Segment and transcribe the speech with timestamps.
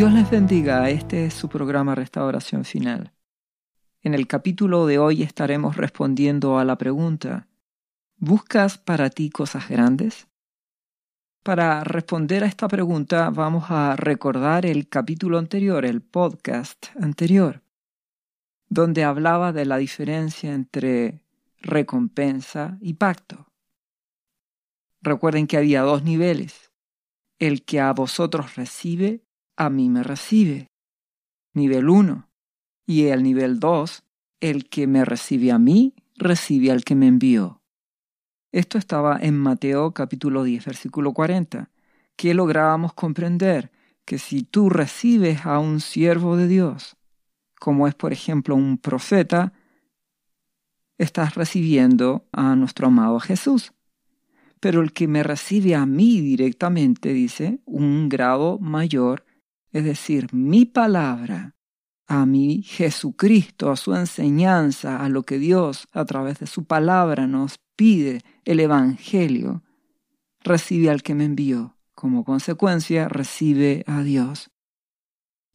[0.00, 3.12] Dios les bendiga, este es su programa Restauración Final.
[4.00, 7.48] En el capítulo de hoy estaremos respondiendo a la pregunta,
[8.16, 10.26] ¿buscas para ti cosas grandes?
[11.42, 17.60] Para responder a esta pregunta vamos a recordar el capítulo anterior, el podcast anterior,
[18.70, 21.26] donde hablaba de la diferencia entre
[21.60, 23.52] recompensa y pacto.
[25.02, 26.72] Recuerden que había dos niveles.
[27.38, 29.26] El que a vosotros recibe,
[29.60, 30.68] a mí me recibe.
[31.52, 32.26] Nivel 1.
[32.86, 34.02] Y el nivel 2,
[34.40, 37.60] el que me recibe a mí, recibe al que me envió.
[38.52, 41.70] Esto estaba en Mateo capítulo 10, versículo 40,
[42.16, 43.70] que lográbamos comprender
[44.06, 46.96] que si tú recibes a un siervo de Dios,
[47.60, 49.52] como es por ejemplo un profeta,
[50.96, 53.74] estás recibiendo a nuestro amado Jesús.
[54.58, 59.26] Pero el que me recibe a mí directamente, dice, un grado mayor,
[59.72, 61.54] es decir, mi palabra,
[62.06, 67.26] a mí Jesucristo, a su enseñanza, a lo que Dios a través de su palabra
[67.26, 69.62] nos pide, el Evangelio,
[70.40, 71.76] recibe al que me envió.
[71.94, 74.50] Como consecuencia, recibe a Dios.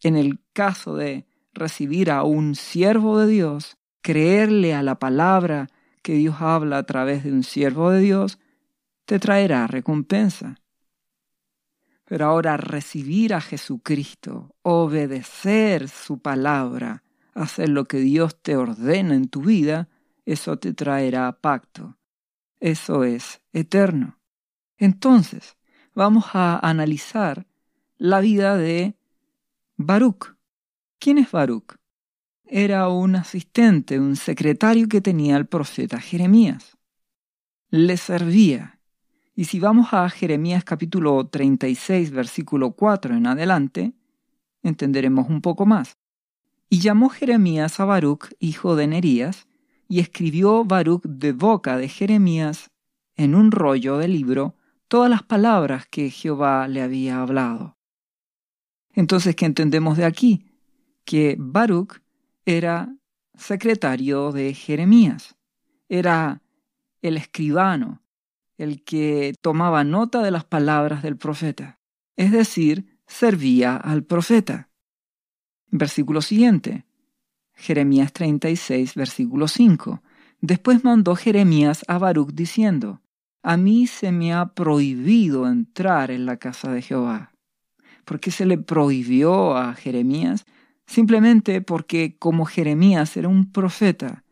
[0.02, 5.68] En el caso de recibir a un siervo de Dios, creerle a la palabra
[6.04, 8.38] que Dios habla a través de un siervo de Dios,
[9.06, 10.62] te traerá recompensa.
[12.06, 17.04] Pero ahora recibir a Jesucristo, obedecer su palabra,
[17.34, 19.90] hacer lo que Dios te ordena en tu vida,
[20.26, 21.98] eso te traerá pacto.
[22.60, 24.20] Eso es eterno.
[24.78, 25.58] Entonces,
[25.94, 27.48] vamos a analizar
[27.98, 28.96] la vida de
[29.78, 30.36] Baruch.
[31.00, 31.76] ¿Quién es Baruch?
[32.48, 36.78] era un asistente, un secretario que tenía el profeta Jeremías.
[37.70, 38.75] Le servía.
[39.38, 43.92] Y si vamos a Jeremías capítulo 36, versículo 4 en adelante,
[44.64, 45.98] entenderemos un poco más.
[46.70, 49.46] Y llamó Jeremías a Baruch, hijo de Nerías,
[49.90, 52.72] y escribió Baruch de boca de Jeremías
[53.18, 54.56] en un rollo de libro
[54.88, 57.78] todas las palabras que Jehová le había hablado.
[58.94, 60.46] Entonces, ¿qué entendemos de aquí?
[61.04, 62.02] Que Baruch
[62.46, 62.96] era
[63.34, 65.36] secretario de Jeremías,
[65.90, 66.42] era
[67.02, 68.02] el escribano,
[68.58, 71.80] el que tomaba nota de las palabras del profeta,
[72.16, 74.70] es decir, servía al profeta.
[75.70, 76.86] Versículo siguiente,
[77.54, 80.02] Jeremías 36, versículo 5.
[80.42, 83.02] Después mandó Jeremías a Baruch diciendo,
[83.44, 87.32] A mí se me ha prohibido entrar en la casa de Jehová.
[88.06, 90.46] ¿Por qué se le prohibió a Jeremías?
[90.88, 94.24] simplemente porque como Jeremías era un profeta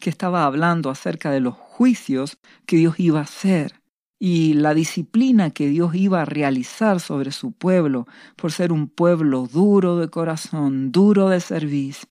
[0.00, 3.82] que estaba hablando acerca de los juicios que Dios iba a hacer
[4.20, 9.48] y la disciplina que Dios iba a realizar sobre su pueblo por ser un pueblo
[9.52, 12.08] duro de corazón, duro de servicio,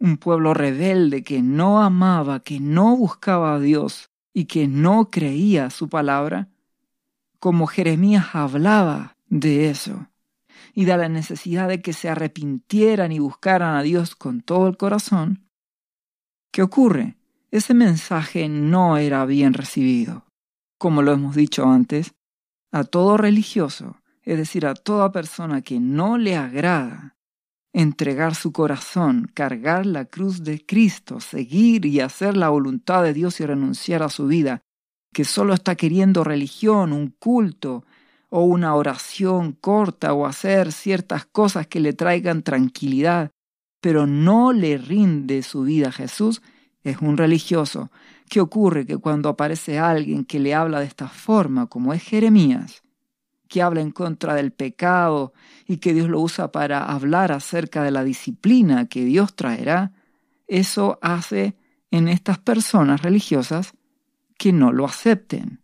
[0.00, 5.70] un pueblo rebelde que no amaba, que no buscaba a Dios y que no creía
[5.70, 6.48] su palabra,
[7.38, 10.08] como Jeremías hablaba de eso,
[10.74, 14.76] y de la necesidad de que se arrepintieran y buscaran a Dios con todo el
[14.76, 15.48] corazón,
[16.50, 17.16] ¿qué ocurre?
[17.52, 20.24] Ese mensaje no era bien recibido.
[20.78, 22.14] Como lo hemos dicho antes,
[22.72, 27.14] a todo religioso, es decir, a toda persona que no le agrada
[27.74, 33.38] entregar su corazón, cargar la cruz de Cristo, seguir y hacer la voluntad de Dios
[33.40, 34.62] y renunciar a su vida,
[35.12, 37.84] que solo está queriendo religión, un culto,
[38.30, 43.30] o una oración corta o hacer ciertas cosas que le traigan tranquilidad,
[43.82, 46.40] pero no le rinde su vida a Jesús,
[46.82, 47.90] es un religioso.
[48.28, 48.86] ¿Qué ocurre?
[48.86, 52.82] Que cuando aparece alguien que le habla de esta forma, como es Jeremías,
[53.48, 55.32] que habla en contra del pecado
[55.66, 59.92] y que Dios lo usa para hablar acerca de la disciplina que Dios traerá,
[60.46, 61.56] eso hace
[61.90, 63.74] en estas personas religiosas
[64.38, 65.62] que no lo acepten.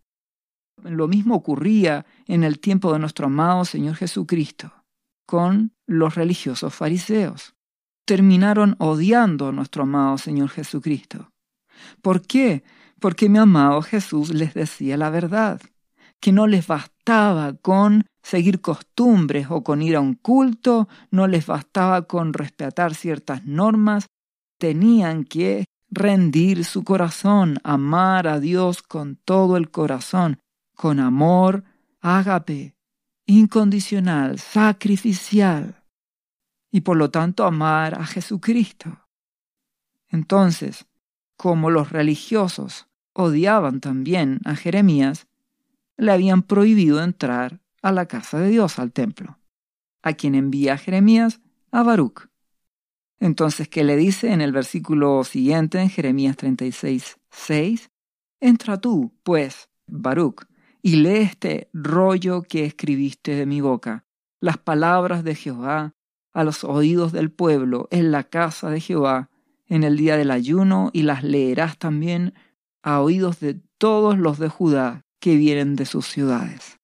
[0.82, 4.72] Lo mismo ocurría en el tiempo de nuestro amado Señor Jesucristo
[5.26, 7.54] con los religiosos fariseos.
[8.08, 11.30] Terminaron odiando a nuestro amado Señor Jesucristo.
[12.00, 12.64] ¿Por qué?
[13.00, 15.60] Porque mi amado Jesús les decía la verdad,
[16.18, 21.44] que no les bastaba con seguir costumbres o con ir a un culto, no les
[21.44, 24.06] bastaba con respetar ciertas normas,
[24.58, 30.38] tenían que rendir su corazón, amar a Dios con todo el corazón,
[30.74, 31.62] con amor
[32.00, 32.74] ágape,
[33.26, 35.77] incondicional, sacrificial,
[36.70, 39.06] y por lo tanto amar a Jesucristo.
[40.08, 40.86] Entonces,
[41.36, 45.26] como los religiosos odiaban también a Jeremías,
[45.96, 49.38] le habían prohibido entrar a la casa de Dios, al templo.
[50.00, 51.40] a quien envía a Jeremías
[51.72, 52.28] a Baruch.
[53.18, 57.90] Entonces, ¿qué le dice en el versículo siguiente, en Jeremías 36, 6?
[58.40, 60.44] Entra tú, pues, Baruch,
[60.82, 64.06] y lee este rollo que escribiste de mi boca,
[64.40, 65.96] las palabras de Jehová
[66.38, 69.28] a los oídos del pueblo en la casa de Jehová
[69.66, 72.32] en el día del ayuno, y las leerás también
[72.80, 76.78] a oídos de todos los de Judá que vienen de sus ciudades.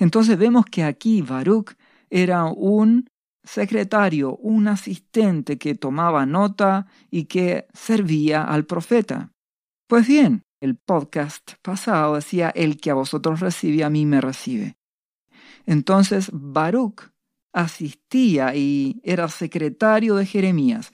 [0.00, 1.74] Entonces vemos que aquí Baruch
[2.10, 3.08] era un
[3.44, 9.30] secretario, un asistente que tomaba nota y que servía al profeta.
[9.86, 14.76] Pues bien, el podcast pasado decía, el que a vosotros recibe, a mí me recibe.
[15.66, 17.11] Entonces Baruch
[17.52, 20.92] asistía y era secretario de Jeremías.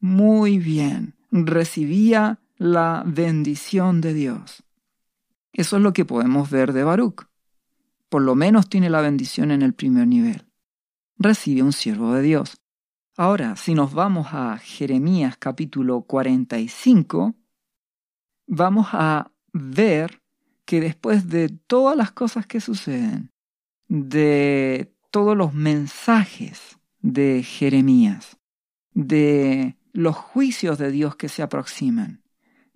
[0.00, 4.62] Muy bien, recibía la bendición de Dios.
[5.52, 7.26] Eso es lo que podemos ver de Baruch.
[8.08, 10.46] Por lo menos tiene la bendición en el primer nivel.
[11.18, 12.60] Recibe un siervo de Dios.
[13.16, 17.34] Ahora, si nos vamos a Jeremías capítulo 45,
[18.46, 20.22] vamos a ver
[20.64, 23.32] que después de todas las cosas que suceden,
[23.88, 28.38] de todos los mensajes de Jeremías,
[28.92, 32.22] de los juicios de Dios que se aproximan,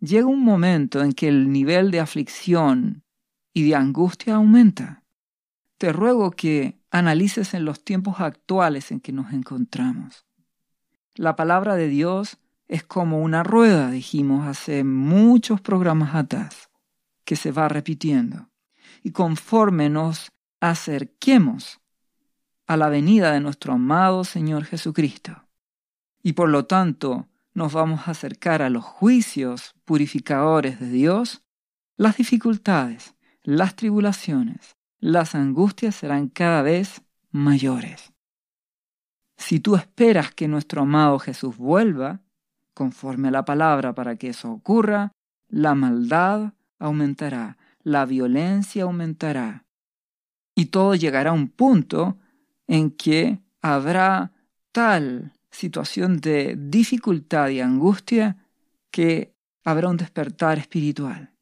[0.00, 3.04] llega un momento en que el nivel de aflicción
[3.52, 5.04] y de angustia aumenta.
[5.78, 10.26] Te ruego que analices en los tiempos actuales en que nos encontramos.
[11.14, 12.38] La palabra de Dios
[12.68, 16.70] es como una rueda, dijimos hace muchos programas atrás,
[17.24, 18.48] que se va repitiendo.
[19.02, 21.81] Y conforme nos acerquemos
[22.72, 25.44] a la venida de nuestro amado Señor Jesucristo,
[26.22, 31.42] y por lo tanto nos vamos a acercar a los juicios purificadores de Dios,
[31.96, 38.12] las dificultades, las tribulaciones, las angustias serán cada vez mayores.
[39.36, 42.20] Si tú esperas que nuestro amado Jesús vuelva,
[42.72, 45.12] conforme a la palabra para que eso ocurra,
[45.48, 49.66] la maldad aumentará, la violencia aumentará.
[50.54, 52.16] Y todo llegará a un punto
[52.66, 54.32] en que habrá
[54.72, 58.38] tal situación de dificultad y angustia
[58.90, 61.32] que habrá un despertar espiritual.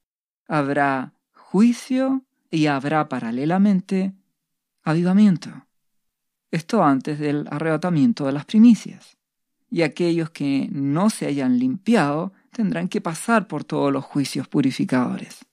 [0.46, 4.14] Habrá juicio y habrá paralelamente
[4.82, 5.67] avivamiento.
[6.50, 9.16] Esto antes del arrebatamiento de las primicias
[9.70, 15.46] y aquellos que no se hayan limpiado tendrán que pasar por todos los juicios purificadores.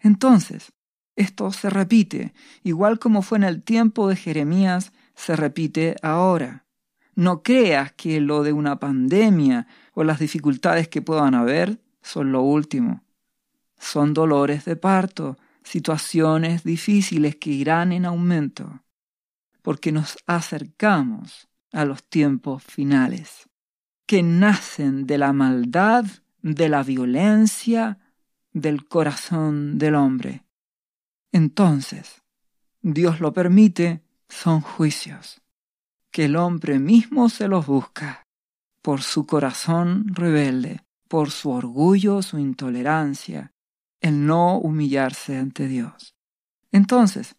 [0.00, 0.72] Entonces,
[1.16, 6.66] esto se repite, igual como fue en el tiempo de Jeremías, se repite ahora.
[7.14, 12.42] No creas que lo de una pandemia o las dificultades que puedan haber son lo
[12.42, 13.02] último.
[13.78, 18.82] Son dolores de parto, situaciones difíciles que irán en aumento,
[19.62, 23.48] porque nos acercamos a los tiempos finales,
[24.06, 26.04] que nacen de la maldad,
[26.42, 27.98] de la violencia,
[28.52, 30.45] del corazón del hombre.
[31.36, 32.22] Entonces,
[32.80, 35.42] Dios lo permite, son juicios,
[36.10, 38.26] que el hombre mismo se los busca,
[38.80, 43.52] por su corazón rebelde, por su orgullo, su intolerancia,
[44.00, 46.14] el no humillarse ante Dios.
[46.72, 47.36] Entonces,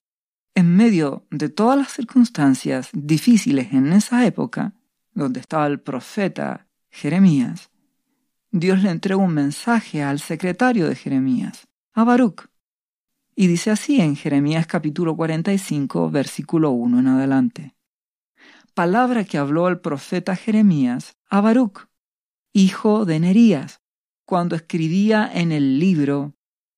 [0.53, 4.75] en medio de todas las circunstancias difíciles en esa época,
[5.15, 7.71] donde estaba el profeta Jeremías,
[8.51, 12.47] Dios le entregó un mensaje al secretario de Jeremías, a Baruch.
[13.39, 17.75] Y dice así en Jeremías capítulo 45, versículo 1 en adelante.
[18.73, 21.87] Palabra que habló el profeta Jeremías a Baruch,
[22.51, 23.83] hijo de Nerías,
[24.25, 26.33] cuando escribía en el libro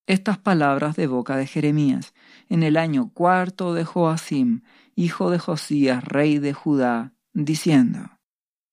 [0.06, 2.14] estas palabras de boca de Jeremías,
[2.50, 4.64] en el año cuarto de Joacim,
[4.96, 8.00] hijo de Josías, rey de Judá, diciendo,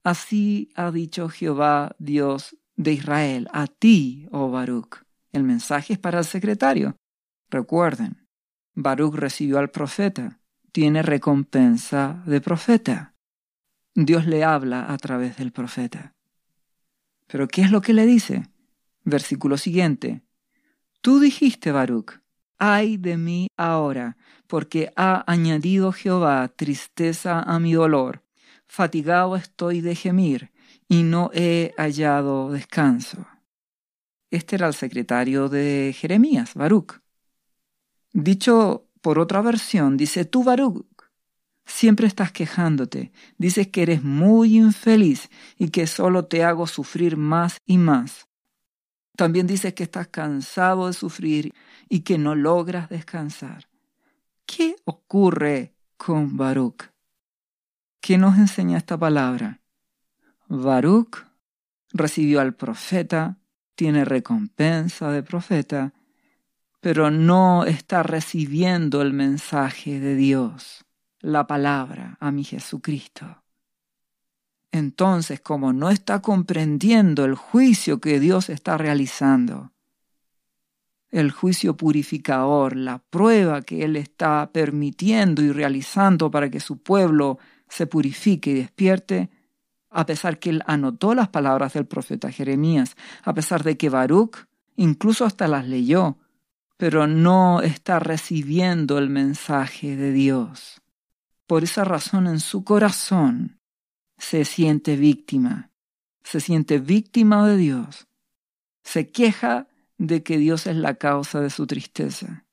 [0.03, 5.05] Así ha dicho Jehová, Dios de Israel, a ti, oh Baruch.
[5.31, 6.97] El mensaje es para el secretario.
[7.49, 8.27] Recuerden,
[8.73, 10.39] Baruch recibió al profeta,
[10.71, 13.15] tiene recompensa de profeta.
[13.95, 16.13] Dios le habla a través del profeta.
[17.27, 18.47] Pero ¿qué es lo que le dice?
[19.03, 20.23] Versículo siguiente.
[21.01, 22.19] Tú dijiste, Baruch,
[22.57, 28.23] ay de mí ahora, porque ha añadido Jehová tristeza a mi dolor.
[28.67, 30.51] Fatigado estoy de gemir,
[30.89, 33.25] y no he hallado descanso.
[34.29, 36.99] Este era el secretario de Jeremías, Baruch.
[38.19, 40.87] Dicho por otra versión, dice, tú, Baruch,
[41.67, 47.59] siempre estás quejándote, dices que eres muy infeliz y que solo te hago sufrir más
[47.67, 48.27] y más.
[49.15, 51.53] También dices que estás cansado de sufrir
[51.89, 53.69] y que no logras descansar.
[54.47, 56.85] ¿Qué ocurre con Baruch?
[58.01, 59.61] ¿Qué nos enseña esta palabra?
[60.47, 61.23] Baruch
[61.93, 63.37] recibió al profeta,
[63.75, 65.93] tiene recompensa de profeta,
[66.87, 70.85] pero no está recibiendo el mensaje de Dios,
[71.19, 73.43] la palabra a mi Jesucristo.
[74.71, 79.73] Entonces, como no está comprendiendo el juicio que Dios está realizando,
[81.09, 87.37] el juicio purificador, la prueba que Él está permitiendo y realizando para que su pueblo
[87.67, 89.29] se purifique y despierte,
[89.89, 94.47] a pesar que Él anotó las palabras del profeta Jeremías, a pesar de que Baruch
[94.77, 96.17] incluso hasta las leyó,
[96.77, 100.81] pero no está recibiendo el mensaje de Dios.
[101.47, 103.59] Por esa razón en su corazón
[104.17, 105.71] se siente víctima,
[106.23, 108.07] se siente víctima de Dios,
[108.83, 109.67] se queja
[109.97, 112.45] de que Dios es la causa de su tristeza.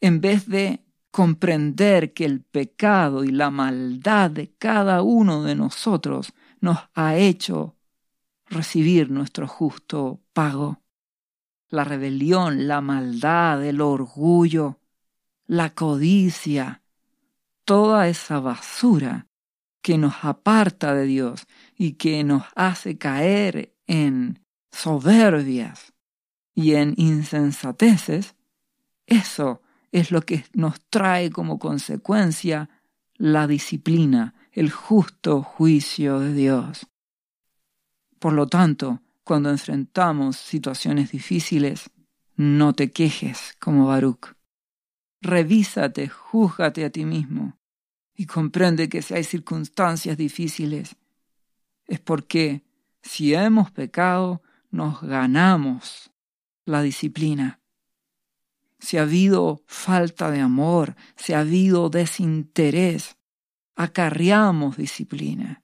[0.00, 6.32] En vez de comprender que el pecado y la maldad de cada uno de nosotros
[6.60, 7.76] nos ha hecho
[8.46, 10.82] recibir nuestro justo pago
[11.70, 14.78] la rebelión, la maldad, el orgullo,
[15.46, 16.82] la codicia,
[17.64, 19.26] toda esa basura
[19.82, 21.46] que nos aparta de Dios
[21.76, 25.92] y que nos hace caer en soberbias
[26.54, 28.34] y en insensateces,
[29.06, 32.68] eso es lo que nos trae como consecuencia
[33.16, 36.86] la disciplina, el justo juicio de Dios.
[38.18, 41.90] Por lo tanto, cuando enfrentamos situaciones difíciles,
[42.34, 44.34] no te quejes como Baruch.
[45.20, 47.58] Revísate, júzgate a ti mismo
[48.14, 50.96] y comprende que si hay circunstancias difíciles
[51.84, 52.64] es porque
[53.02, 56.10] si hemos pecado nos ganamos
[56.64, 57.60] la disciplina.
[58.78, 63.18] Si ha habido falta de amor, si ha habido desinterés,
[63.76, 65.62] acarreamos disciplina.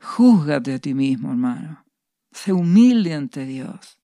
[0.00, 1.87] Júzgate a ti mismo, hermano.
[2.32, 3.98] Sé humilde ante Dios.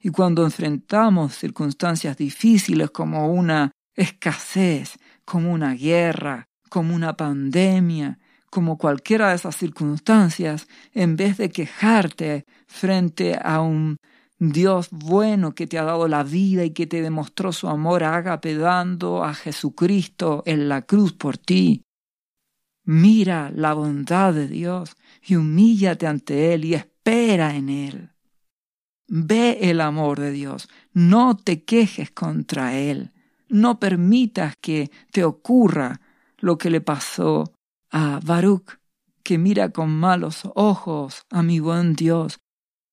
[0.00, 8.18] Y cuando enfrentamos circunstancias difíciles como una escasez, como una guerra, como una pandemia,
[8.50, 13.98] como cualquiera de esas circunstancias, en vez de quejarte frente a un
[14.38, 19.24] Dios bueno que te ha dado la vida y que te demostró su amor agapedando
[19.24, 21.82] a Jesucristo en la cruz por ti.
[22.84, 24.96] Mira la bondad de Dios
[25.26, 26.74] y humíllate ante Él y
[27.08, 28.10] espera en Él.
[29.08, 33.12] Ve el amor de Dios, no te quejes contra Él,
[33.48, 36.02] no permitas que te ocurra
[36.36, 37.54] lo que le pasó
[37.90, 38.78] a Baruch,
[39.22, 42.40] que mira con malos ojos a mi buen Dios.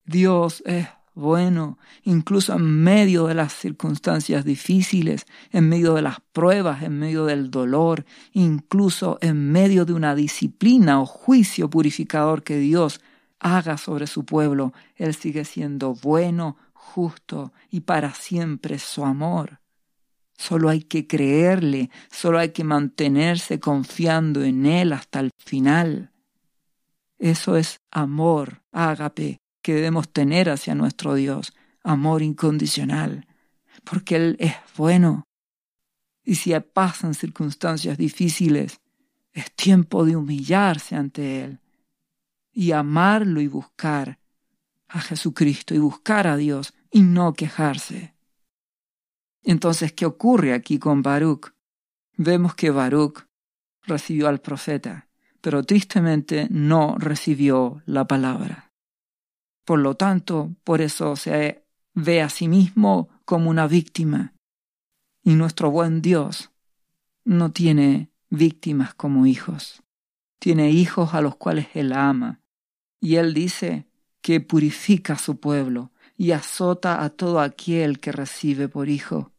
[0.06, 6.84] Dios es bueno, incluso en medio de las circunstancias difíciles, en medio de las pruebas,
[6.84, 13.02] en medio del dolor, incluso en medio de una disciplina o juicio purificador que Dios
[13.40, 19.60] haga sobre su pueblo, Él sigue siendo bueno, justo y para siempre su amor.
[20.38, 26.12] Solo hay que creerle, solo hay que mantenerse confiando en Él hasta el final.
[27.18, 33.28] Eso es amor, ágape, que debemos tener hacia nuestro Dios, amor incondicional,
[33.84, 35.24] porque Él es bueno.
[36.24, 38.80] Y si pasan circunstancias difíciles,
[39.32, 41.60] es tiempo de humillarse ante Él
[42.56, 44.18] y amarlo y buscar
[44.88, 48.16] a Jesucristo y buscar a Dios y no quejarse.
[49.44, 51.54] Entonces, ¿qué ocurre aquí con Baruch?
[52.16, 53.28] Vemos que Baruch
[53.84, 55.10] recibió al profeta,
[55.42, 58.72] pero tristemente no recibió la palabra.
[59.66, 64.34] Por lo tanto, por eso se ve a sí mismo como una víctima.
[65.24, 66.52] Y nuestro buen Dios
[67.26, 69.84] no tiene víctimas como hijos.
[70.40, 72.40] Tiene hijos a los cuales Él ama
[73.06, 73.86] y él dice
[74.20, 79.32] que purifica a su pueblo y azota a todo aquel que recibe por hijo.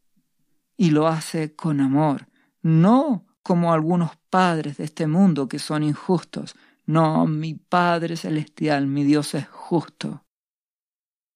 [0.77, 2.29] Y lo hace con amor,
[2.61, 6.55] no como algunos padres de este mundo que son injustos.
[6.85, 10.23] No, mi Padre Celestial, mi Dios es justo.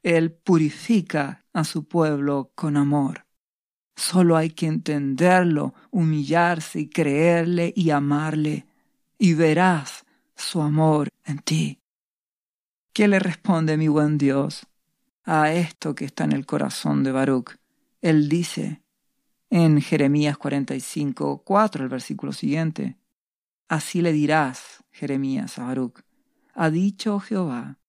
[0.02, 3.26] Él purifica a su pueblo con amor.
[3.98, 8.68] Solo hay que entenderlo, humillarse y creerle y amarle,
[9.18, 11.81] y verás su amor en ti.
[12.94, 14.68] ¿Qué le responde mi buen Dios
[15.24, 17.56] a esto que está en el corazón de Baruch?
[18.02, 18.82] Él dice
[19.50, 22.98] en Jeremías 45, 4, el versículo siguiente,
[23.70, 26.02] Así le dirás, Jeremías, a Baruch,
[26.54, 27.80] ha dicho Jehová,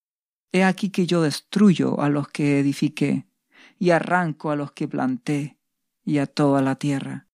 [0.52, 3.26] he aquí que yo destruyo a los que edifiqué,
[3.80, 5.58] y arranco a los que planté,
[6.04, 7.26] y a toda la tierra.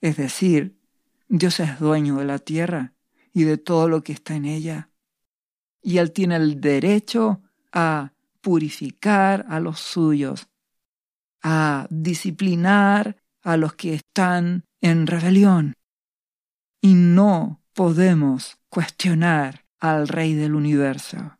[0.00, 0.78] Es decir,
[1.28, 2.92] Dios es dueño de la tierra,
[3.32, 4.90] y de todo lo que está en ella.
[5.84, 10.48] Y Él tiene el derecho a purificar a los suyos,
[11.42, 15.74] a disciplinar a los que están en rebelión.
[16.80, 21.36] Y no podemos cuestionar al Rey del universo.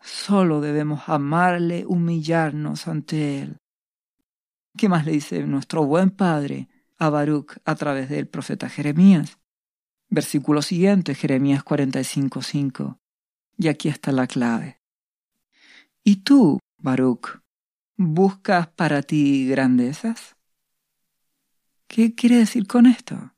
[0.00, 3.58] Solo debemos amarle, humillarnos ante Él.
[4.78, 9.38] ¿Qué más le dice nuestro buen Padre a Baruch a través del profeta Jeremías?
[10.08, 13.00] Versículo siguiente, Jeremías 45.5.
[13.60, 14.80] Y aquí está la clave.
[16.02, 17.42] ¿Y tú, Baruch,
[17.98, 20.34] buscas para ti grandezas?
[21.86, 23.34] ¿Qué quiere decir con esto?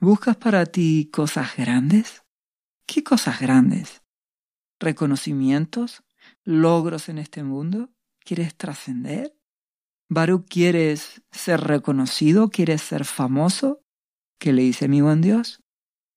[0.00, 2.24] ¿Buscas para ti cosas grandes?
[2.84, 4.02] ¿Qué cosas grandes?
[4.80, 6.02] ¿Reconocimientos?
[6.42, 7.90] ¿Logros en este mundo?
[8.24, 9.36] ¿Quieres trascender?
[10.08, 12.50] Baruch, ¿quieres ser reconocido?
[12.50, 13.84] ¿Quieres ser famoso?
[14.38, 15.62] ¿Qué le dice mi buen Dios?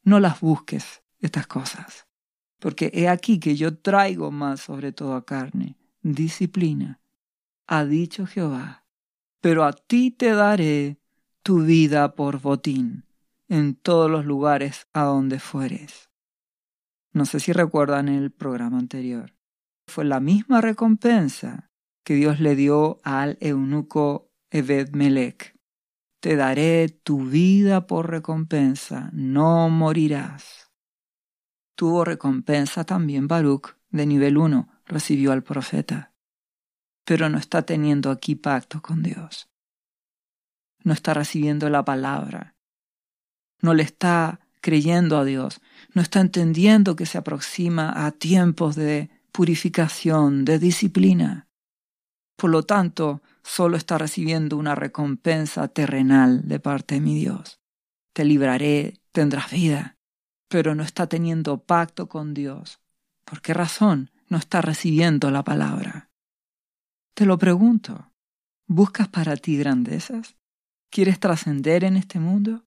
[0.02, 2.03] No las busques, estas cosas,
[2.64, 7.02] porque he aquí que yo traigo más sobre toda carne, disciplina,
[7.68, 8.86] ha dicho Jehová,
[9.42, 10.98] pero a ti te daré
[11.42, 13.04] tu vida por botín
[13.50, 16.10] en todos los lugares a donde fueres.
[17.12, 19.36] No sé si recuerdan el programa anterior.
[19.86, 21.70] Fue la misma recompensa
[22.06, 25.54] que Dios le dio al eunuco Ebed Melech.
[26.22, 30.73] Te daré tu vida por recompensa, no morirás.
[31.76, 36.14] Tuvo recompensa también Baruch de nivel 1, recibió al profeta.
[37.06, 39.50] Pero no está teniendo aquí pacto con Dios.
[40.84, 42.56] No está recibiendo la palabra.
[43.62, 45.62] No le está creyendo a Dios.
[45.94, 51.48] No está entendiendo que se aproxima a tiempos de purificación, de disciplina.
[52.38, 57.60] Por lo tanto, solo está recibiendo una recompensa terrenal de parte de mi Dios.
[58.14, 59.98] Te libraré, tendrás vida,
[60.54, 62.80] pero no está teniendo pacto con Dios.
[63.26, 66.12] ¿Por qué razón no está recibiendo la palabra?
[67.16, 68.12] Te lo pregunto.
[68.68, 70.36] ¿Buscas para ti grandezas?
[70.92, 72.66] ¿Quieres trascender en este mundo?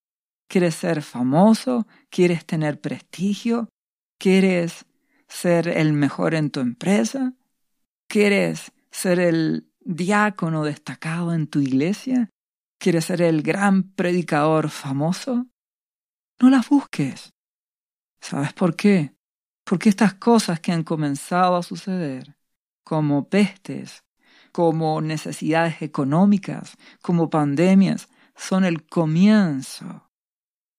[0.49, 1.87] ¿Quieres ser famoso?
[2.11, 3.69] ¿Quieres tener prestigio?
[4.19, 4.87] ¿Quieres
[5.29, 7.35] ser el mejor en tu empresa?
[8.09, 12.31] ¿Quieres ser el diácono destacado en tu iglesia?
[12.81, 15.47] ¿Quieres ser el gran predicador famoso?
[16.41, 17.36] No las busques.
[18.21, 19.15] ¿Sabes por qué?
[19.65, 22.37] Porque estas cosas que han comenzado a suceder,
[22.85, 24.05] como pestes,
[24.53, 30.11] como necesidades económicas, como pandemias, son el comienzo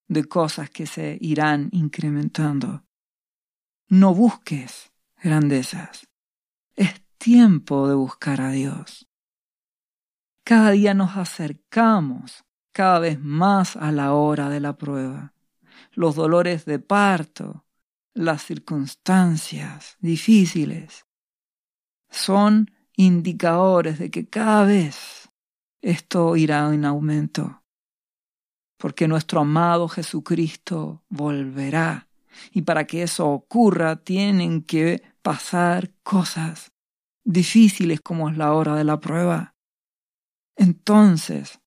[0.06, 2.84] de cosas que se irán incrementando.
[3.88, 4.90] No busques
[5.22, 6.08] grandezas
[7.18, 9.06] tiempo de buscar a Dios.
[10.44, 15.34] Cada día nos acercamos cada vez más a la hora de la prueba.
[15.92, 17.64] Los dolores de parto,
[18.14, 21.06] las circunstancias difíciles,
[22.10, 25.30] son indicadores de que cada vez
[25.80, 27.62] esto irá en aumento,
[28.76, 32.08] porque nuestro amado Jesucristo volverá
[32.52, 36.72] y para que eso ocurra tienen que pasar cosas
[37.24, 39.54] difíciles como es la hora de la prueba.
[40.56, 41.60] Entonces,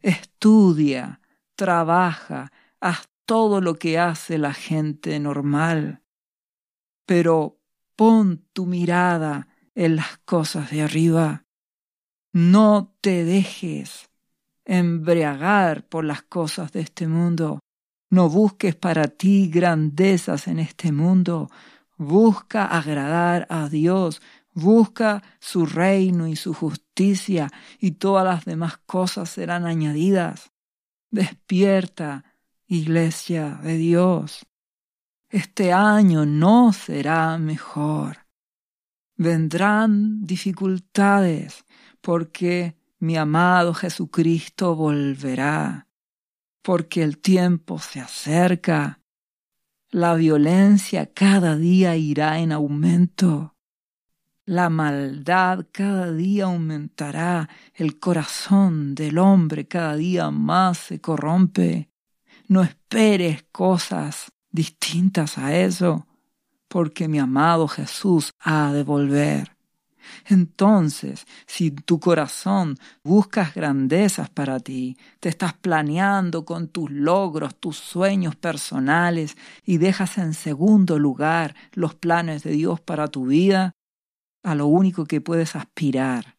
[0.00, 1.20] estudia,
[1.54, 6.02] trabaja, haz todo lo que hace la gente normal,
[7.06, 7.58] pero
[7.96, 11.46] pon tu mirada en las cosas de arriba.
[12.34, 14.10] No te dejes
[14.66, 17.60] embriagar por las cosas de este mundo.
[18.10, 21.48] No busques para ti grandezas en este mundo.
[21.96, 24.20] Busca agradar a Dios,
[24.54, 30.52] Busca su reino y su justicia y todas las demás cosas serán añadidas.
[31.10, 32.31] Despierta,
[32.72, 34.46] iglesia de Dios.
[35.28, 38.26] Este año no será mejor.
[39.14, 41.66] Vendrán dificultades
[42.00, 45.86] porque mi amado Jesucristo volverá,
[46.62, 49.00] porque el tiempo se acerca.
[49.90, 53.54] La violencia cada día irá en aumento.
[54.46, 61.91] La maldad cada día aumentará, el corazón del hombre cada día más se corrompe.
[62.52, 66.06] No esperes cosas distintas a eso,
[66.68, 69.56] porque mi amado Jesús ha de volver.
[70.26, 77.78] Entonces, si tu corazón buscas grandezas para ti, te estás planeando con tus logros, tus
[77.78, 83.72] sueños personales y dejas en segundo lugar los planes de Dios para tu vida,
[84.42, 86.36] a lo único que puedes aspirar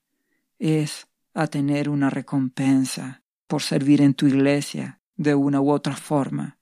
[0.59, 6.57] es a tener una recompensa por servir en tu iglesia de una u otra forma.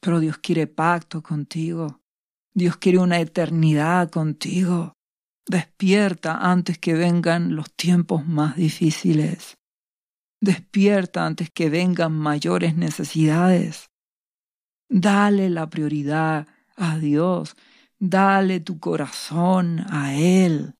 [0.00, 2.00] pero Dios quiere pacto contigo.
[2.54, 4.94] Dios quiere una eternidad contigo.
[5.46, 9.56] Despierta antes que vengan los tiempos más difíciles.
[10.40, 13.90] Despierta antes que vengan mayores necesidades.
[14.88, 16.46] Dale la prioridad
[16.76, 17.56] a Dios.
[17.98, 20.74] Dale tu corazón a Él.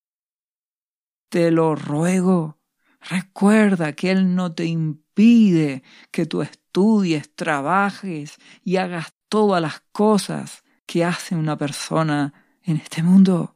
[1.28, 2.58] Te lo ruego.
[3.00, 10.64] Recuerda que Él no te impide que tú estudies, trabajes y hagas todas las cosas
[10.86, 13.54] que hace una persona en este mundo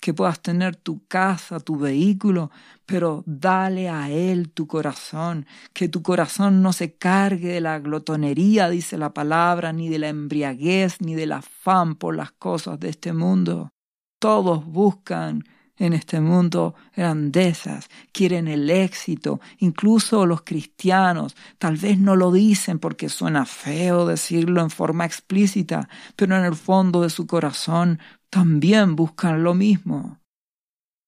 [0.00, 2.50] que puedas tener tu casa, tu vehículo,
[2.86, 8.68] pero dale a Él tu corazón, que tu corazón no se cargue de la glotonería,
[8.68, 13.12] dice la palabra, ni de la embriaguez, ni del afán por las cosas de este
[13.12, 13.70] mundo.
[14.18, 15.44] Todos buscan
[15.82, 22.78] en este mundo grandezas, quieren el éxito, incluso los cristianos tal vez no lo dicen
[22.78, 27.98] porque suena feo decirlo en forma explícita, pero en el fondo de su corazón
[28.30, 30.20] también buscan lo mismo.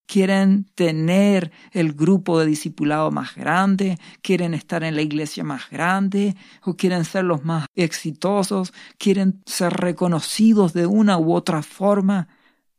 [0.06, 6.34] Quieren tener el grupo de discipulado más grande, quieren estar en la iglesia más grande,
[6.64, 12.26] o quieren ser los más exitosos, quieren ser reconocidos de una u otra forma.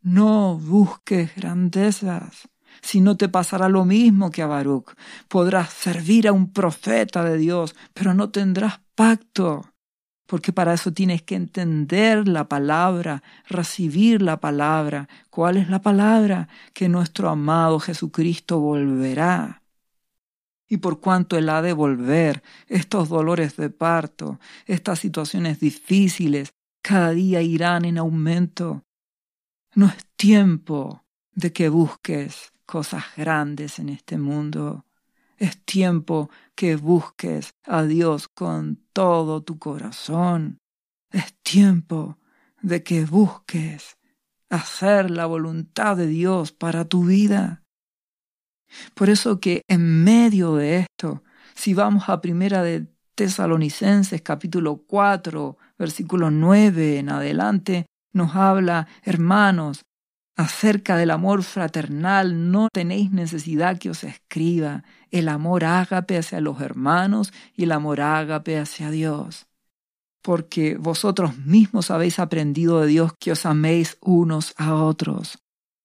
[0.05, 2.47] No busques grandezas,
[2.81, 4.93] si no te pasará lo mismo que a Baruch.
[5.27, 9.63] Podrás servir a un profeta de Dios, pero no tendrás pacto
[10.25, 15.07] porque para eso tienes que entender la palabra, recibir la palabra.
[15.29, 16.47] ¿Cuál es la palabra?
[16.73, 19.61] Que nuestro amado Jesucristo volverá.
[20.67, 27.11] Y por cuanto Él ha de volver, estos dolores de parto, estas situaciones difíciles, cada
[27.11, 28.84] día irán en aumento.
[29.75, 34.85] No es tiempo de que busques cosas grandes en este mundo.
[35.37, 40.59] Es tiempo que busques a Dios con todo tu corazón.
[41.11, 42.17] Es tiempo
[42.61, 43.97] de que busques
[44.49, 47.61] hacer la voluntad de Dios para tu vida.
[48.93, 51.21] Por eso que en medio de esto,
[51.53, 57.85] si vamos a primera de Tesalonicenses capítulo 4, versículo 9 en adelante,
[58.15, 59.85] nos habla, hermanos,
[60.37, 66.61] acerca del amor fraternal, no tenéis necesidad que os escriba el amor ágape hacia los
[66.61, 69.47] hermanos y el amor ágape hacia Dios.
[70.21, 75.37] Porque vosotros mismos habéis aprendido de Dios que os améis unos a otros.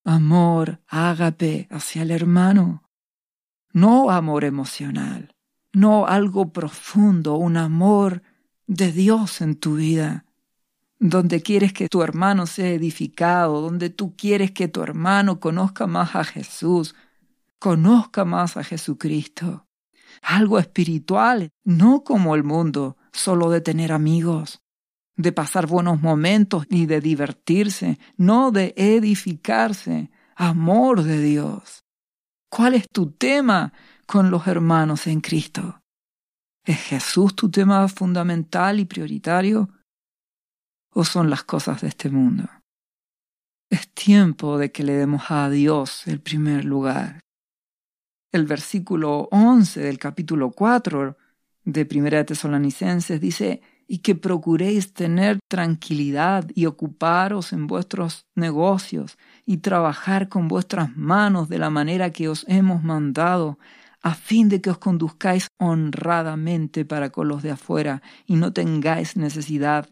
[0.05, 2.85] Amor ágape hacia el hermano.
[3.73, 5.35] No amor emocional,
[5.73, 8.23] no algo profundo, un amor
[8.69, 10.27] de Dios en tu vida
[11.01, 16.15] donde quieres que tu hermano sea edificado, donde tú quieres que tu hermano conozca más
[16.15, 16.95] a Jesús,
[17.59, 19.67] conozca más a Jesucristo.
[20.21, 24.61] Algo espiritual, no como el mundo, solo de tener amigos,
[25.17, 31.85] de pasar buenos momentos y de divertirse, no de edificarse, amor de Dios.
[32.51, 33.73] ¿Cuál es tu tema
[34.07, 35.81] con los hermanos en Cristo?
[36.63, 39.71] ¿Es Jesús tu tema fundamental y prioritario?
[40.93, 42.49] O son las cosas de este mundo.
[43.71, 47.21] Es tiempo de que le demos a Dios el primer lugar.
[48.33, 51.17] El versículo 11 del capítulo 4
[51.65, 59.19] de Primera de Tesalonicenses dice, y que procuréis tener tranquilidad y ocuparos en vuestros negocios
[59.45, 63.59] y trabajar con vuestras manos de la manera que os hemos mandado,
[64.01, 69.17] a fin de que os conduzcáis honradamente para con los de afuera y no tengáis
[69.17, 69.91] necesidad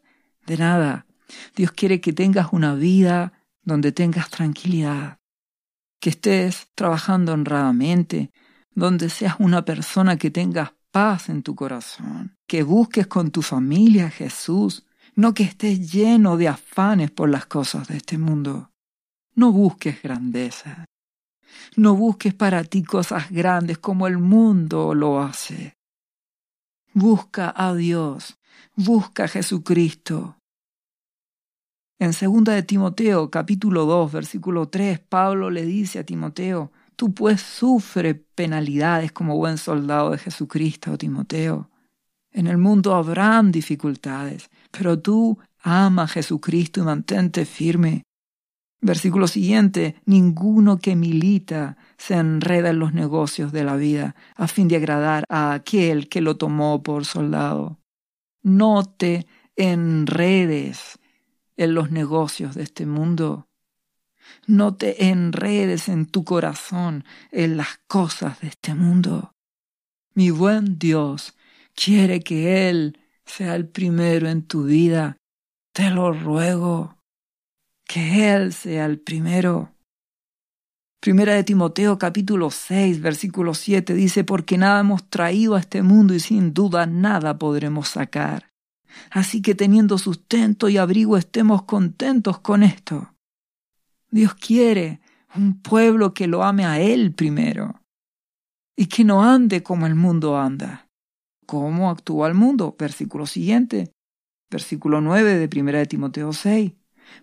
[0.48, 1.06] de nada.
[1.54, 5.18] Dios quiere que tengas una vida donde tengas tranquilidad,
[6.00, 8.32] que estés trabajando honradamente,
[8.74, 14.06] donde seas una persona que tengas paz en tu corazón, que busques con tu familia
[14.06, 18.70] a Jesús, no que estés lleno de afanes por las cosas de este mundo.
[19.34, 20.87] No busques grandeza.
[21.76, 25.74] No busques para ti cosas grandes como el mundo lo hace.
[26.94, 28.38] Busca a Dios,
[28.74, 30.38] busca a Jesucristo,
[31.98, 37.40] en segunda de Timoteo, capítulo 2, versículo 3, Pablo le dice a Timoteo, tú pues
[37.40, 41.70] sufre penalidades como buen soldado de Jesucristo, Timoteo.
[42.30, 48.04] En el mundo habrán dificultades, pero tú ama a Jesucristo y mantente firme.
[48.80, 54.68] Versículo siguiente, ninguno que milita se enreda en los negocios de la vida a fin
[54.68, 57.80] de agradar a aquel que lo tomó por soldado.
[58.44, 61.00] No te enredes
[61.59, 63.49] en los negocios de este mundo.
[64.47, 69.35] No te enredes en tu corazón en las cosas de este mundo.
[70.14, 71.35] Mi buen Dios
[71.75, 75.18] quiere que Él sea el primero en tu vida,
[75.73, 76.97] te lo ruego,
[77.85, 79.75] que Él sea el primero.
[81.01, 86.14] Primera de Timoteo capítulo 6 versículo 7 dice, porque nada hemos traído a este mundo
[86.14, 88.47] y sin duda nada podremos sacar.
[89.11, 93.14] Así que teniendo sustento y abrigo estemos contentos con esto.
[94.11, 95.01] Dios quiere
[95.35, 97.83] un pueblo que lo ame a Él primero
[98.77, 100.88] y que no ande como el mundo anda.
[101.46, 102.77] ¿Cómo actúa el mundo?
[102.79, 103.92] Versículo siguiente,
[104.51, 106.72] versículo 9 de Primera de Timoteo 6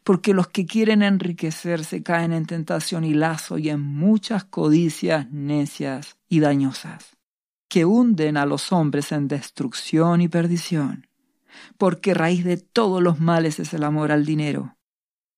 [0.03, 6.17] porque los que quieren enriquecerse caen en tentación y lazo y en muchas codicias necias
[6.27, 7.17] y dañosas,
[7.69, 11.07] que hunden a los hombres en destrucción y perdición,
[11.77, 14.77] porque raíz de todos los males es el amor al dinero.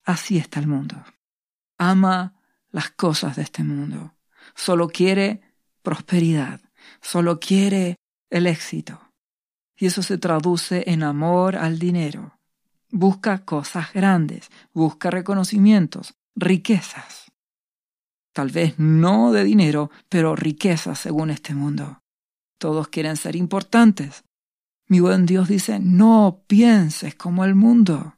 [0.03, 1.03] Así está el mundo.
[1.77, 2.35] Ama
[2.71, 4.15] las cosas de este mundo.
[4.55, 5.41] Solo quiere
[5.81, 6.61] prosperidad,
[7.01, 7.97] solo quiere
[8.29, 8.99] el éxito.
[9.75, 12.37] Y eso se traduce en amor al dinero
[12.89, 17.31] Busca cosas grandes, busca reconocimientos, riquezas.
[18.33, 22.01] Tal vez no de dinero, pero riquezas según este mundo.
[22.57, 24.23] Todos quieren ser importantes.
[24.89, 28.15] Mi buen Dios dice, no pienses como el mundo.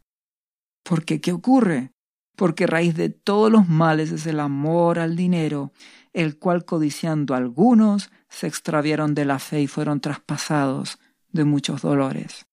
[0.84, 1.94] Porque ¿qué ocurre?
[2.36, 5.74] Porque raíz de todos los males es el amor al dinero,
[6.14, 11.00] el cual codiciando algunos se extraviaron de la fe y fueron traspasados
[11.32, 12.46] de muchos dolores.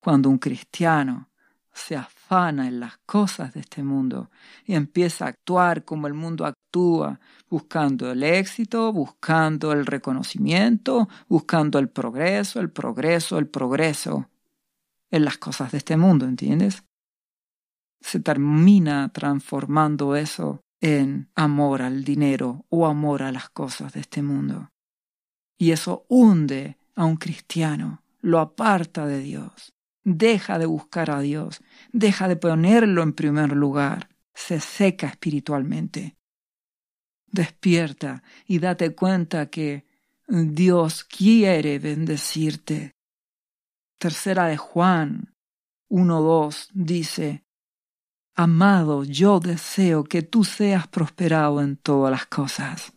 [0.00, 1.30] Cuando un cristiano
[1.72, 1.96] se
[2.32, 4.30] en las cosas de este mundo
[4.64, 11.78] y empieza a actuar como el mundo actúa, buscando el éxito, buscando el reconocimiento, buscando
[11.78, 14.30] el progreso, el progreso, el progreso
[15.10, 16.84] en las cosas de este mundo, ¿entiendes?
[18.00, 24.22] Se termina transformando eso en amor al dinero o amor a las cosas de este
[24.22, 24.70] mundo.
[25.58, 29.74] Y eso hunde a un cristiano, lo aparta de Dios.
[30.04, 31.62] Deja de buscar a Dios,
[31.92, 36.16] deja de ponerlo en primer lugar, se seca espiritualmente.
[37.26, 39.86] Despierta y date cuenta que
[40.26, 42.96] Dios quiere bendecirte.
[43.98, 45.34] Tercera de Juan
[45.88, 47.44] 1.2 dice,
[48.34, 52.94] Amado, yo deseo que tú seas prosperado en todas las cosas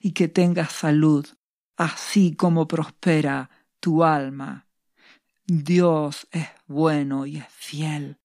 [0.00, 1.26] y que tengas salud,
[1.76, 4.67] así como prospera tu alma.
[5.50, 8.18] Dios es bueno y es fiel,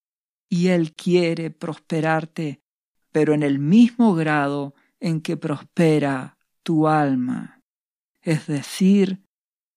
[0.49, 2.61] y Él quiere prosperarte,
[3.13, 7.61] pero en el mismo grado en que prospera tu alma.
[8.21, 9.23] Es decir,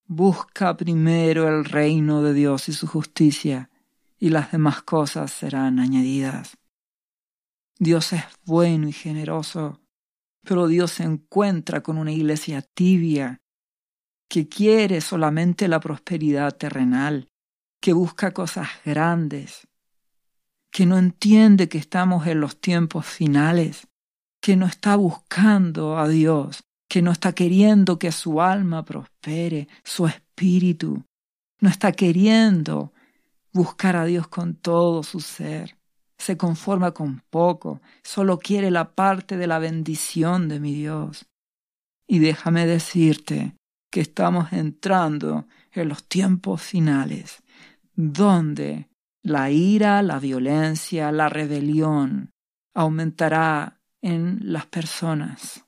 [0.05, 3.69] busca primero el reino de Dios y su justicia,
[4.19, 6.57] y las demás cosas serán añadidas.
[7.79, 9.79] Dios es bueno y generoso,
[10.43, 13.39] pero Dios se encuentra con una iglesia tibia
[14.27, 17.29] que quiere solamente la prosperidad terrenal
[17.87, 19.65] que busca cosas grandes,
[20.73, 23.87] que no entiende que estamos en los tiempos finales,
[24.41, 30.05] que no está buscando a Dios, que no está queriendo que su alma prospere, su
[30.05, 31.05] espíritu,
[31.61, 32.91] no está queriendo
[33.53, 35.77] buscar a Dios con todo su ser,
[36.17, 41.25] se conforma con poco, solo quiere la parte de la bendición de mi Dios.
[42.05, 43.55] Y déjame decirte
[43.89, 47.41] que estamos entrando en los tiempos finales
[47.97, 48.89] donde
[49.23, 52.31] la ira, la violencia, la rebelión
[52.73, 55.65] aumentará en las personas.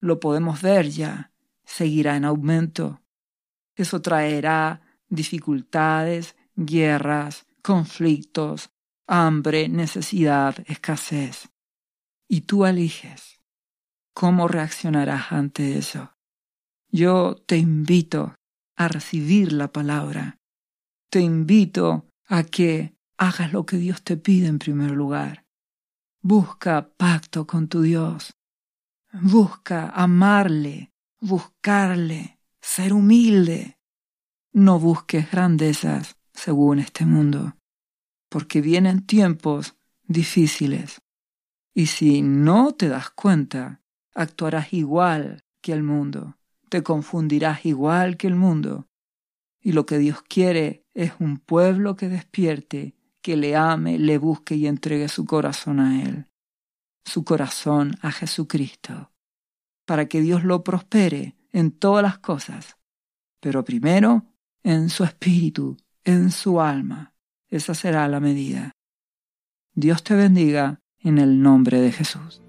[0.00, 1.32] Lo podemos ver ya,
[1.64, 3.00] seguirá en aumento.
[3.74, 8.70] Eso traerá dificultades, guerras, conflictos,
[9.06, 11.48] hambre, necesidad, escasez.
[12.28, 13.40] Y tú eliges
[14.12, 16.12] cómo reaccionarás ante eso.
[16.90, 18.34] Yo te invito
[18.76, 20.38] a recibir la palabra
[21.10, 25.46] te invito a que hagas lo que Dios te pide en primer lugar.
[26.20, 28.34] Busca pacto con tu Dios.
[29.12, 33.78] Busca amarle, buscarle, ser humilde.
[34.52, 37.56] No busques grandezas según este mundo,
[38.28, 41.00] porque vienen tiempos difíciles.
[41.74, 43.82] Y si no te das cuenta,
[44.14, 46.38] actuarás igual que el mundo,
[46.68, 48.88] te confundirás igual que el mundo.
[49.60, 54.54] Y lo que Dios quiere es un pueblo que despierte, que le ame, le busque
[54.54, 56.24] y entregue su corazón a Él,
[57.04, 59.12] su corazón a Jesucristo,
[59.84, 62.78] para que Dios lo prospere en todas las cosas,
[63.40, 64.24] pero primero
[64.62, 67.12] en su espíritu, en su alma.
[67.48, 68.72] Esa será la medida.
[69.74, 72.40] Dios te bendiga en el nombre de Jesús.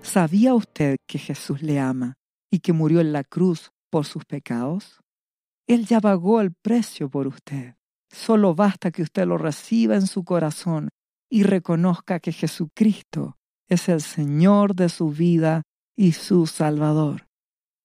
[0.00, 2.14] ¿Sabía usted que Jesús le ama
[2.50, 5.02] y que murió en la cruz por sus pecados?
[5.68, 7.74] Él ya pagó el precio por usted.
[8.10, 10.88] Solo basta que usted lo reciba en su corazón
[11.30, 13.36] y reconozca que Jesucristo
[13.68, 15.62] es el Señor de su vida
[15.94, 17.28] y su Salvador.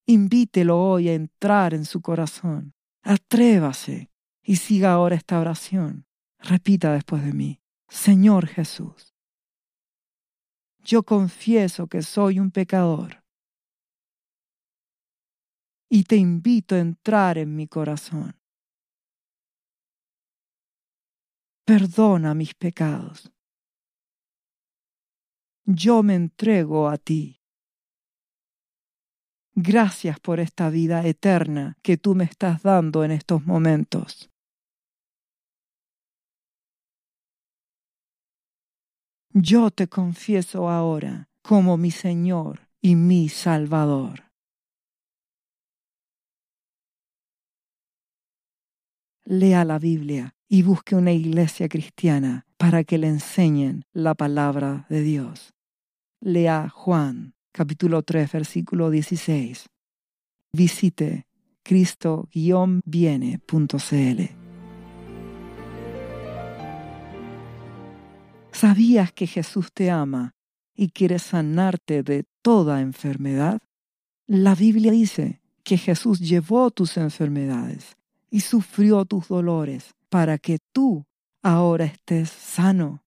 [0.06, 2.74] Invítelo hoy a entrar en su corazón.
[3.04, 4.10] Atrévase
[4.42, 6.06] y siga ahora esta oración.
[6.40, 7.60] Repita después de mí.
[7.90, 9.14] Señor Jesús,
[10.80, 13.27] yo confieso que soy un pecador
[15.90, 18.36] y te invito a entrar en mi corazón.
[21.66, 23.32] Perdona mis pecados.
[25.66, 27.42] Yo me entrego a ti.
[29.54, 34.30] Gracias por esta vida eterna que tú me estás dando en estos momentos.
[39.34, 44.27] Yo te confieso ahora como mi Señor y mi Salvador.
[49.28, 55.02] Lea la Biblia y busque una iglesia cristiana para que le enseñen la palabra de
[55.02, 55.54] Dios.
[56.22, 59.66] Lea Juan capítulo 3 versículo 16.
[60.54, 61.28] Visite
[61.62, 64.22] cristo-viene.cl.
[68.54, 70.36] ¿Sabías que Jesús te ama
[70.74, 73.60] y quiere sanarte de toda enfermedad?
[74.26, 77.98] La Biblia dice que Jesús llevó tus enfermedades
[78.30, 81.06] y sufrió tus dolores para que tú
[81.42, 83.04] ahora estés sano.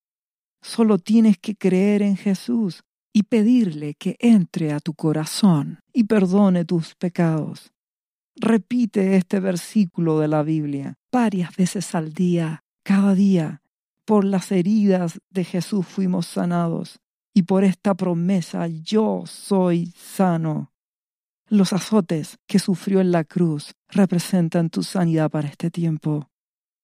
[0.63, 6.65] Solo tienes que creer en Jesús y pedirle que entre a tu corazón y perdone
[6.65, 7.73] tus pecados.
[8.37, 13.63] Repite este versículo de la Biblia varias veces al día, cada día.
[14.05, 17.01] Por las heridas de Jesús fuimos sanados
[17.35, 20.70] y por esta promesa yo soy sano.
[21.53, 26.31] Los azotes que sufrió en la cruz representan tu sanidad para este tiempo.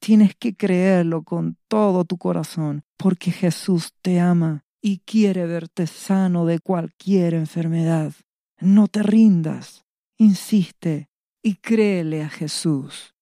[0.00, 6.46] Tienes que creerlo con todo tu corazón, porque Jesús te ama y quiere verte sano
[6.46, 8.12] de cualquier enfermedad.
[8.58, 9.84] No te rindas,
[10.18, 11.10] insiste
[11.44, 13.14] y créele a Jesús.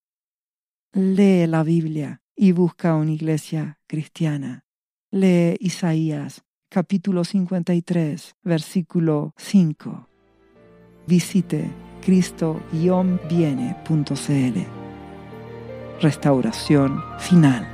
[0.94, 4.64] Lee la Biblia y busca una iglesia cristiana.
[5.10, 10.08] Lee Isaías capítulo 53, versículo 5
[11.06, 11.70] visite
[12.04, 14.66] cristo-viene.cl.
[16.00, 17.73] Restauración final.